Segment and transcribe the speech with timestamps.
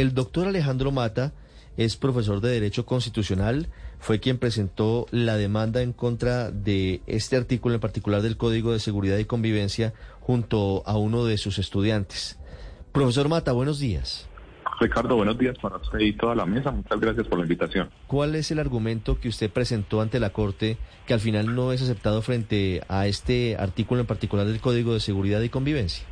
[0.00, 1.34] El doctor Alejandro Mata
[1.76, 3.68] es profesor de Derecho Constitucional.
[3.98, 8.78] Fue quien presentó la demanda en contra de este artículo en particular del Código de
[8.78, 12.38] Seguridad y Convivencia junto a uno de sus estudiantes.
[12.92, 14.26] Profesor Mata, buenos días.
[14.80, 16.70] Ricardo, buenos días para usted y toda la mesa.
[16.70, 17.90] Muchas gracias por la invitación.
[18.06, 21.82] ¿Cuál es el argumento que usted presentó ante la Corte que al final no es
[21.82, 26.06] aceptado frente a este artículo en particular del Código de Seguridad y Convivencia?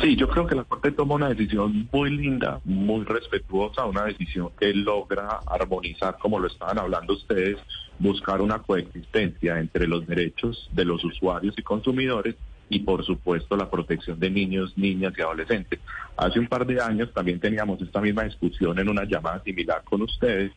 [0.00, 4.50] Sí, yo creo que la Corte toma una decisión muy linda, muy respetuosa, una decisión
[4.58, 7.58] que logra armonizar, como lo estaban hablando ustedes,
[7.98, 12.36] buscar una coexistencia entre los derechos de los usuarios y consumidores
[12.68, 15.78] y por supuesto la protección de niños, niñas y adolescentes.
[16.16, 20.02] Hace un par de años también teníamos esta misma discusión en una llamada similar con
[20.02, 20.52] ustedes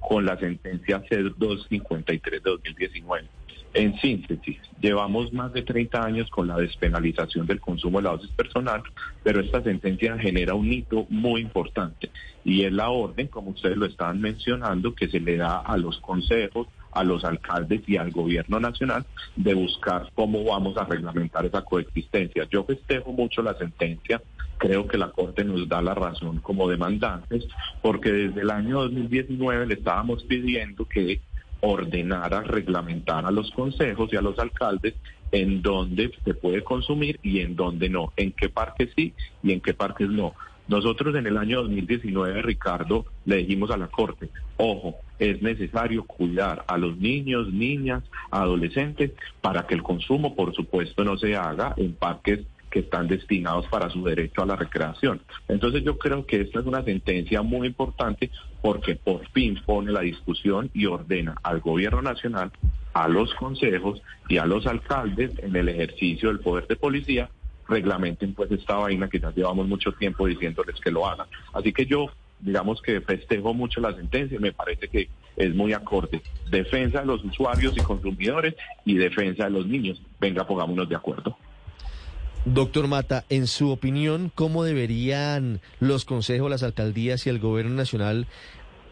[0.00, 3.28] con la sentencia C253 de 2019.
[3.72, 8.30] En síntesis, llevamos más de 30 años con la despenalización del consumo de la dosis
[8.32, 8.82] personal,
[9.22, 12.10] pero esta sentencia genera un hito muy importante
[12.44, 16.00] y es la orden, como ustedes lo estaban mencionando, que se le da a los
[16.00, 19.04] consejos, a los alcaldes y al gobierno nacional
[19.36, 22.48] de buscar cómo vamos a reglamentar esa coexistencia.
[22.50, 24.20] Yo festejo mucho la sentencia,
[24.58, 27.46] creo que la Corte nos da la razón como demandantes,
[27.82, 31.20] porque desde el año 2019 le estábamos pidiendo que
[31.60, 34.94] ordenara, reglamentar a los consejos y a los alcaldes
[35.32, 39.60] en dónde se puede consumir y en dónde no, en qué parques sí y en
[39.60, 40.34] qué parques no.
[40.68, 46.64] Nosotros en el año 2019, Ricardo, le dijimos a la Corte, ojo, es necesario cuidar
[46.68, 51.94] a los niños, niñas, adolescentes, para que el consumo, por supuesto, no se haga en
[51.94, 52.40] parques
[52.70, 55.20] que están destinados para su derecho a la recreación.
[55.48, 58.30] Entonces yo creo que esta es una sentencia muy importante
[58.62, 62.52] porque por fin pone la discusión y ordena al gobierno nacional,
[62.92, 67.28] a los consejos y a los alcaldes en el ejercicio del poder de policía
[67.68, 71.26] reglamenten pues esta vaina que ya llevamos mucho tiempo diciéndoles que lo hagan.
[71.52, 72.10] Así que yo
[72.40, 76.22] digamos que festejo mucho la sentencia me parece que es muy acorde.
[76.50, 78.54] Defensa de los usuarios y consumidores
[78.84, 80.02] y defensa de los niños.
[80.20, 81.36] Venga, pongámonos de acuerdo.
[82.46, 88.26] Doctor Mata, en su opinión, ¿cómo deberían los consejos, las alcaldías y el gobierno nacional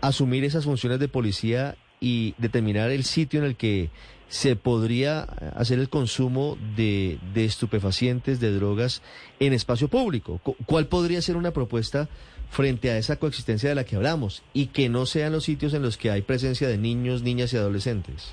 [0.00, 3.90] asumir esas funciones de policía y determinar el sitio en el que
[4.28, 5.20] se podría
[5.56, 9.02] hacer el consumo de, de estupefacientes, de drogas
[9.40, 10.40] en espacio público?
[10.64, 12.08] ¿Cuál podría ser una propuesta
[12.50, 15.82] frente a esa coexistencia de la que hablamos y que no sean los sitios en
[15.82, 18.32] los que hay presencia de niños, niñas y adolescentes?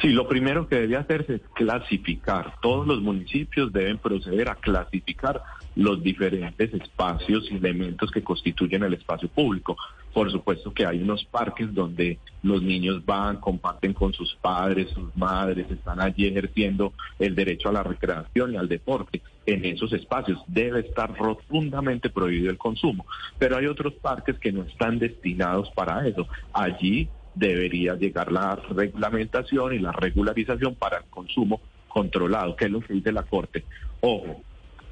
[0.00, 2.54] Sí, lo primero que debe hacerse es clasificar.
[2.62, 5.42] Todos los municipios deben proceder a clasificar
[5.74, 9.76] los diferentes espacios y elementos que constituyen el espacio público.
[10.12, 15.14] Por supuesto que hay unos parques donde los niños van, comparten con sus padres, sus
[15.16, 19.22] madres, están allí ejerciendo el derecho a la recreación y al deporte.
[19.46, 23.06] En esos espacios debe estar rotundamente prohibido el consumo.
[23.38, 26.26] Pero hay otros parques que no están destinados para eso.
[26.52, 27.08] Allí
[27.38, 32.94] debería llegar la reglamentación y la regularización para el consumo controlado, que es lo que
[32.94, 33.64] dice la Corte.
[34.00, 34.42] Ojo,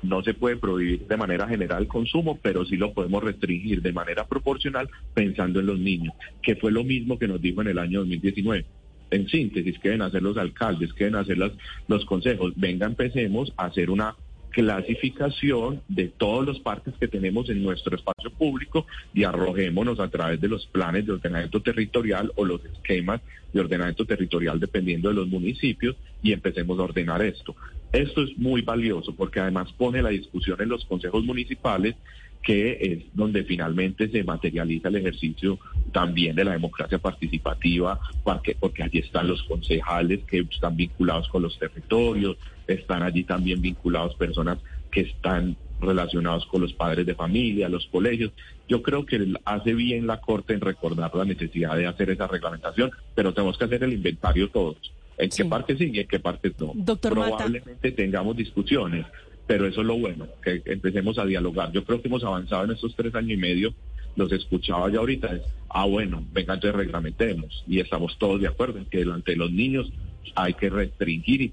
[0.02, 3.92] no se puede prohibir de manera general el consumo, pero sí lo podemos restringir de
[3.92, 7.78] manera proporcional pensando en los niños, que fue lo mismo que nos dijo en el
[7.78, 8.64] año 2019.
[9.10, 10.92] En síntesis, ¿qué deben hacer los alcaldes?
[10.92, 11.38] ¿Qué deben hacer
[11.88, 12.52] los consejos?
[12.56, 14.16] Venga, empecemos a hacer una
[14.50, 20.40] clasificación de todos los parques que tenemos en nuestro espacio público y arrojémonos a través
[20.40, 23.20] de los planes de ordenamiento territorial o los esquemas
[23.52, 27.54] de ordenamiento territorial dependiendo de los municipios y empecemos a ordenar esto.
[27.92, 31.94] Esto es muy valioso porque además pone la discusión en los consejos municipales
[32.46, 35.58] que es donde finalmente se materializa el ejercicio
[35.92, 41.42] también de la democracia participativa, porque, porque allí están los concejales que están vinculados con
[41.42, 44.58] los territorios, están allí también vinculados personas
[44.90, 48.32] que están relacionados con los padres de familia, los colegios.
[48.68, 52.90] Yo creo que hace bien la Corte en recordar la necesidad de hacer esa reglamentación,
[53.14, 54.76] pero tenemos que hacer el inventario todos.
[55.18, 56.72] ¿En qué parte sí y en qué parte no?
[56.96, 59.06] Probablemente tengamos discusiones,
[59.46, 61.72] pero eso es lo bueno, que empecemos a dialogar.
[61.72, 63.74] Yo creo que hemos avanzado en estos tres años y medio,
[64.16, 68.78] los escuchaba ya ahorita, es, ah, bueno, venga, entonces reglamentemos, y estamos todos de acuerdo
[68.78, 69.90] en que delante de los niños
[70.34, 71.52] hay que restringir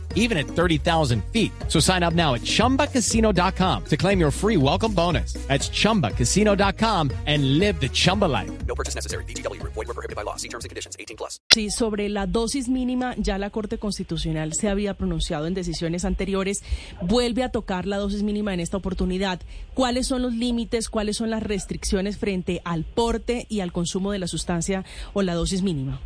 [0.15, 1.51] even at 30,000 feet.
[1.67, 5.33] So sign up now at chumbacasino.com to claim your free welcome bonus.
[5.47, 8.49] That's chumbacasino.com and live the Chumba life.
[8.65, 9.25] No purchase necessary.
[9.25, 10.35] VGW Void were prohibited by law.
[10.35, 10.95] See terms and conditions.
[10.99, 11.39] 18 plus.
[11.49, 16.63] Sí, sobre la dosis mínima, ya la Corte Constitucional se había pronunciado en decisiones anteriores.
[17.01, 19.41] Vuelve a tocar la dosis mínima en esta oportunidad.
[19.73, 24.19] ¿Cuáles son los límites, cuáles son las restricciones frente al porte y al consumo de
[24.19, 25.99] la sustancia o la dosis mínima?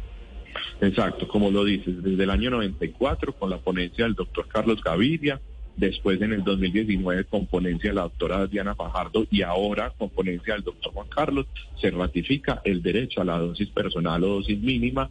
[0.82, 5.40] Exacto, como lo dices, desde el año 94 con la ponencia del doctor Carlos Gaviria,
[5.76, 10.54] después en el 2019 con ponencia de la doctora Diana Fajardo y ahora con ponencia
[10.54, 11.46] del doctor Juan Carlos,
[11.80, 15.10] se ratifica el derecho a la dosis personal o dosis mínima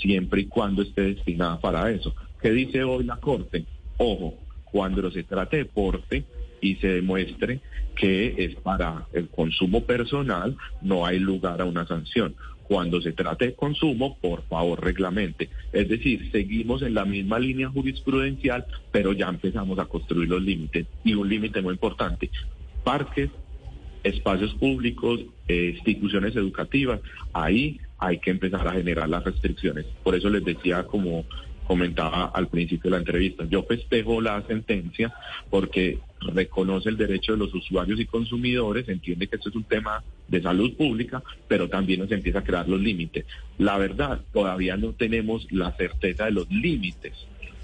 [0.00, 2.14] siempre y cuando esté destinada para eso.
[2.40, 3.64] ¿Qué dice hoy la Corte?
[3.98, 4.34] Ojo,
[4.64, 6.24] cuando se trate de porte
[6.60, 7.60] y se demuestre
[7.94, 12.34] que es para el consumo personal, no hay lugar a una sanción
[12.68, 15.48] cuando se trate de consumo, por favor, reglamente.
[15.72, 20.86] Es decir, seguimos en la misma línea jurisprudencial, pero ya empezamos a construir los límites.
[21.04, 22.30] Y un límite muy importante,
[22.84, 23.30] parques,
[24.02, 27.00] espacios públicos, eh, instituciones educativas,
[27.32, 29.86] ahí hay que empezar a generar las restricciones.
[30.02, 31.24] Por eso les decía como
[31.66, 33.44] comentaba al principio de la entrevista.
[33.48, 35.12] Yo festejo la sentencia
[35.50, 40.02] porque reconoce el derecho de los usuarios y consumidores, entiende que esto es un tema
[40.28, 43.26] de salud pública, pero también nos empieza a crear los límites.
[43.58, 47.12] La verdad, todavía no tenemos la certeza de los límites,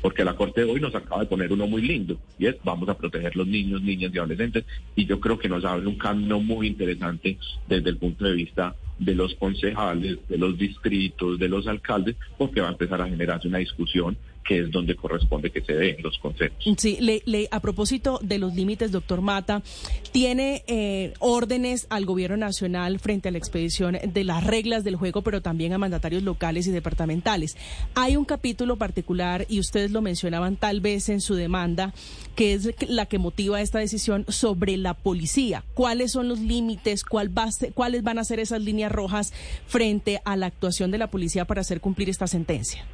[0.01, 2.89] porque la Corte de hoy nos acaba de poner uno muy lindo, y es vamos
[2.89, 4.65] a proteger los niños, niñas y adolescentes,
[4.97, 7.39] y yo creo que nos abre un camino muy interesante
[7.69, 12.61] desde el punto de vista de los concejales, de los distritos, de los alcaldes, porque
[12.61, 16.19] va a empezar a generarse una discusión que es donde corresponde que se den los
[16.19, 16.59] consejos.
[16.77, 19.63] Sí, le, a propósito de los límites, doctor Mata,
[20.11, 25.23] tiene eh, órdenes al gobierno nacional frente a la expedición de las reglas del juego,
[25.23, 27.57] pero también a mandatarios locales y departamentales.
[27.95, 31.95] Hay un capítulo particular, y ustedes lo mencionaban tal vez en su demanda,
[32.35, 35.65] que es la que motiva esta decisión sobre la policía.
[35.75, 37.05] ¿Cuáles son los límites?
[37.05, 39.33] ¿Cuáles van a ser esas líneas rojas
[39.67, 42.85] frente a la actuación de la policía para hacer cumplir esta sentencia?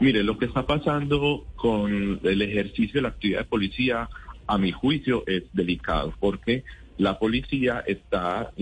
[0.00, 4.08] Mire, lo que está pasando con el ejercicio de la actividad de policía,
[4.46, 6.64] a mi juicio, es delicado, porque
[6.96, 8.52] la policía está,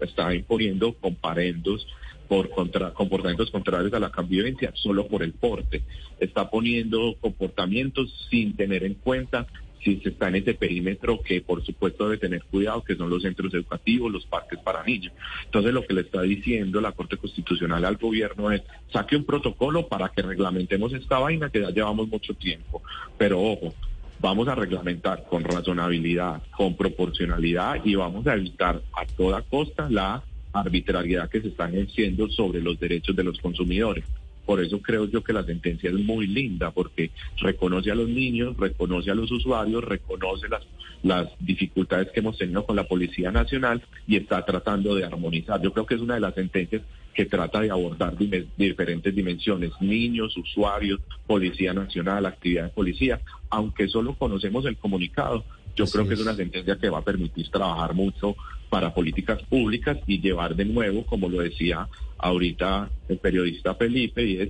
[0.00, 1.86] está imponiendo comparendos
[2.28, 5.82] por contra, comportamientos contrarios a la convivencia solo por el porte.
[6.18, 9.46] Está poniendo comportamientos sin tener en cuenta
[9.82, 13.22] si se está en ese perímetro que por supuesto debe tener cuidado, que son los
[13.22, 15.12] centros educativos, los parques para niños.
[15.44, 18.62] Entonces lo que le está diciendo la Corte Constitucional al gobierno es
[18.92, 22.82] saque un protocolo para que reglamentemos esta vaina que ya llevamos mucho tiempo.
[23.18, 23.74] Pero ojo,
[24.20, 30.22] vamos a reglamentar con razonabilidad, con proporcionalidad y vamos a evitar a toda costa la
[30.52, 34.04] arbitrariedad que se está ejerciendo sobre los derechos de los consumidores.
[34.46, 38.56] Por eso creo yo que la sentencia es muy linda, porque reconoce a los niños,
[38.56, 40.62] reconoce a los usuarios, reconoce las,
[41.02, 45.60] las dificultades que hemos tenido con la Policía Nacional y está tratando de armonizar.
[45.62, 46.82] Yo creo que es una de las sentencias
[47.14, 48.16] que trata de abordar
[48.56, 55.44] diferentes dimensiones, niños, usuarios, Policía Nacional, actividad de policía, aunque solo conocemos el comunicado,
[55.76, 58.36] yo creo que es una sentencia que va a permitir trabajar mucho
[58.68, 61.88] para políticas públicas y llevar de nuevo, como lo decía
[62.18, 64.48] ahorita el periodista Felipe, y es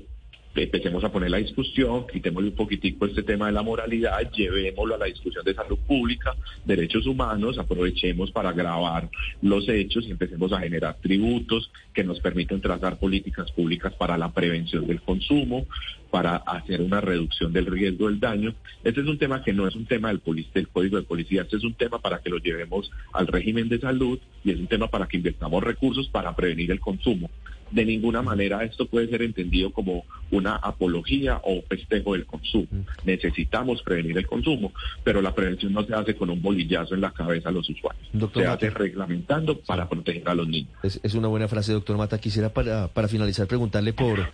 [0.54, 4.98] empecemos a poner la discusión, quitémosle un poquitico este tema de la moralidad, llevémoslo a
[4.98, 9.08] la discusión de salud pública, derechos humanos, aprovechemos para grabar
[9.40, 14.30] los hechos y empecemos a generar tributos que nos permitan trazar políticas públicas para la
[14.30, 15.66] prevención del consumo,
[16.12, 18.54] para hacer una reducción del riesgo del daño.
[18.84, 20.20] Este es un tema que no es un tema del,
[20.52, 23.80] del Código de Policía, este es un tema para que lo llevemos al régimen de
[23.80, 27.30] salud y es un tema para que invirtamos recursos para prevenir el consumo.
[27.70, 32.66] De ninguna manera esto puede ser entendido como una apología o festejo del consumo.
[33.06, 37.12] Necesitamos prevenir el consumo, pero la prevención no se hace con un bolillazo en la
[37.12, 38.06] cabeza a los usuarios.
[38.34, 40.72] se hace reglamentando para proteger a los niños.
[40.82, 42.18] Es, una buena frase, doctor Mata.
[42.18, 44.30] Quisiera para, para finalizar preguntarle por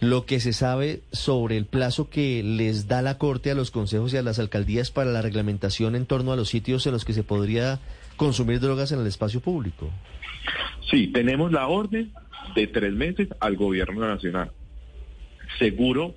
[0.00, 4.12] lo que se sabe sobre el plazo que les da la Corte a los consejos
[4.14, 7.12] y a las alcaldías para la reglamentación en torno a los sitios en los que
[7.12, 7.80] se podría
[8.16, 9.90] consumir drogas en el espacio público.
[10.90, 12.12] Sí, tenemos la orden
[12.54, 14.50] de tres meses al gobierno nacional.
[15.58, 16.14] Seguro,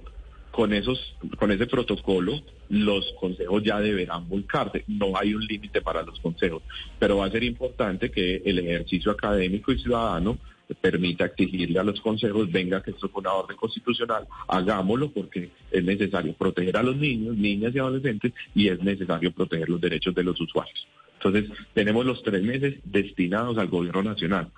[0.51, 4.85] con, esos, con ese protocolo, los consejos ya deberán volcarse.
[4.87, 6.63] No hay un límite para los consejos,
[6.99, 10.37] pero va a ser importante que el ejercicio académico y ciudadano
[10.81, 15.83] permita exigirle a los consejos, venga que esto es una orden constitucional, hagámoslo porque es
[15.83, 20.23] necesario proteger a los niños, niñas y adolescentes y es necesario proteger los derechos de
[20.23, 20.87] los usuarios.
[21.15, 24.49] Entonces, tenemos los tres meses destinados al gobierno nacional.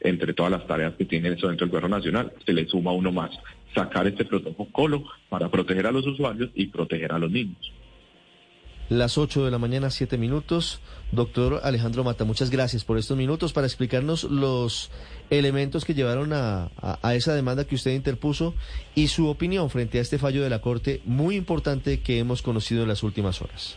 [0.00, 3.12] Entre todas las tareas que tiene eso dentro del gobierno nacional, se le suma uno
[3.12, 3.30] más,
[3.74, 7.72] sacar este protocolo para proteger a los usuarios y proteger a los niños.
[8.88, 10.80] Las 8 de la mañana, 7 minutos.
[11.12, 14.90] Doctor Alejandro Mata, muchas gracias por estos minutos para explicarnos los
[15.28, 18.54] elementos que llevaron a, a, a, esa demanda que usted interpuso
[18.94, 22.82] y su opinión frente a este fallo de la Corte muy importante que hemos conocido
[22.82, 23.76] en las últimas horas.